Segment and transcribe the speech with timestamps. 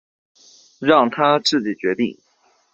[0.79, 2.17] 让他自己决定